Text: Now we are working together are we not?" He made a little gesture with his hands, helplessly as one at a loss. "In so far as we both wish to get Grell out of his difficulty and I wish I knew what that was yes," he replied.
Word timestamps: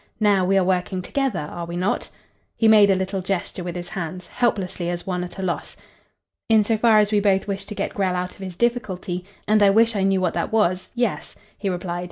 Now 0.19 0.43
we 0.43 0.57
are 0.57 0.63
working 0.63 1.03
together 1.03 1.47
are 1.51 1.67
we 1.67 1.75
not?" 1.77 2.09
He 2.57 2.67
made 2.67 2.89
a 2.89 2.95
little 2.95 3.21
gesture 3.21 3.63
with 3.63 3.75
his 3.75 3.89
hands, 3.89 4.25
helplessly 4.29 4.89
as 4.89 5.05
one 5.05 5.23
at 5.23 5.37
a 5.37 5.43
loss. 5.43 5.77
"In 6.49 6.63
so 6.63 6.75
far 6.75 6.97
as 6.97 7.11
we 7.11 7.19
both 7.19 7.45
wish 7.47 7.65
to 7.65 7.75
get 7.75 7.93
Grell 7.93 8.15
out 8.15 8.31
of 8.33 8.41
his 8.41 8.55
difficulty 8.55 9.23
and 9.47 9.61
I 9.61 9.69
wish 9.69 9.95
I 9.95 10.01
knew 10.01 10.19
what 10.19 10.33
that 10.33 10.51
was 10.51 10.91
yes," 10.95 11.35
he 11.55 11.69
replied. 11.69 11.99